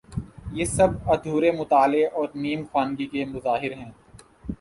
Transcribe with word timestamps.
یہ 0.53 0.65
سب 0.65 0.89
ادھورے 1.05 1.51
مطالعے 1.51 2.05
اور 2.05 2.27
نیم 2.35 2.63
خوانگی 2.71 3.05
کے 3.05 3.25
مظاہر 3.25 3.73
ہیں۔ 3.73 3.91